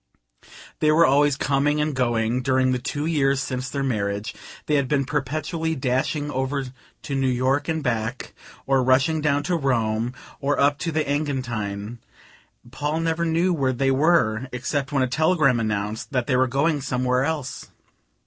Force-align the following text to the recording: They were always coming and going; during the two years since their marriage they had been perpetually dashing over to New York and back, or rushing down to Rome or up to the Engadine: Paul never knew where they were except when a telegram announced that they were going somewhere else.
They 0.79 0.91
were 0.91 1.05
always 1.05 1.35
coming 1.37 1.79
and 1.79 1.95
going; 1.95 2.41
during 2.41 2.71
the 2.71 2.79
two 2.79 3.05
years 3.05 3.39
since 3.39 3.69
their 3.69 3.83
marriage 3.83 4.33
they 4.65 4.73
had 4.73 4.87
been 4.87 5.05
perpetually 5.05 5.75
dashing 5.75 6.31
over 6.31 6.63
to 7.03 7.15
New 7.15 7.29
York 7.29 7.67
and 7.69 7.83
back, 7.83 8.33
or 8.65 8.81
rushing 8.81 9.21
down 9.21 9.43
to 9.43 9.55
Rome 9.55 10.15
or 10.39 10.59
up 10.59 10.79
to 10.79 10.91
the 10.91 11.07
Engadine: 11.07 11.99
Paul 12.71 12.99
never 13.01 13.25
knew 13.25 13.53
where 13.53 13.73
they 13.73 13.91
were 13.91 14.47
except 14.51 14.91
when 14.91 15.03
a 15.03 15.07
telegram 15.07 15.59
announced 15.59 16.11
that 16.13 16.25
they 16.25 16.35
were 16.35 16.47
going 16.47 16.81
somewhere 16.81 17.23
else. 17.23 17.69